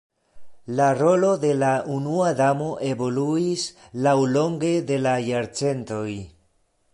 La 0.77 0.85
rolo 0.99 1.27
de 1.43 1.51
la 1.63 1.73
Unua 1.95 2.31
Damo 2.39 2.69
evoluis 2.93 3.67
laŭlonge 4.07 4.73
de 4.93 4.99
la 5.05 5.15
jarcentoj. 5.29 6.11